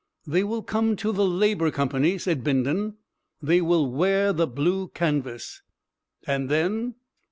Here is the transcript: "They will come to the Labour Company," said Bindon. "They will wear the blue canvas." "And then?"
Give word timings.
"They 0.25 0.43
will 0.43 0.63
come 0.63 0.95
to 0.95 1.11
the 1.11 1.27
Labour 1.27 1.69
Company," 1.69 2.17
said 2.17 2.43
Bindon. 2.43 2.95
"They 3.39 3.61
will 3.61 3.85
wear 3.87 4.33
the 4.33 4.47
blue 4.47 4.87
canvas." 4.87 5.61
"And 6.25 6.49
then?" 6.49 6.95